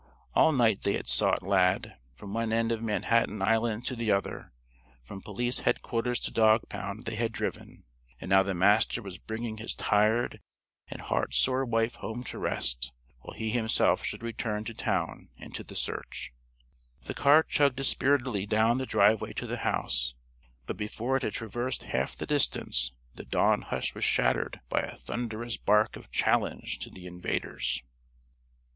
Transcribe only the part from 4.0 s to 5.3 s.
other from